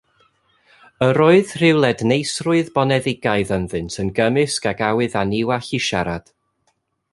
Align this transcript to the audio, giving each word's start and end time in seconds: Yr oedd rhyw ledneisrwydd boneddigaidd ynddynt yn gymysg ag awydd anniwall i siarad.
Yr 1.07 1.19
oedd 1.25 1.51
rhyw 1.59 1.81
ledneisrwydd 1.83 2.71
boneddigaidd 2.79 3.53
ynddynt 3.59 3.99
yn 4.05 4.11
gymysg 4.21 4.69
ag 4.75 4.83
awydd 4.89 5.21
anniwall 5.23 5.71
i 5.81 5.85
siarad. 5.91 6.37